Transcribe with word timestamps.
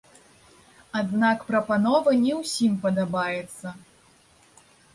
Аднак 0.99 1.43
прапанова 1.49 2.09
не 2.25 2.33
ўсім 2.41 2.73
падабаецца. 2.89 3.77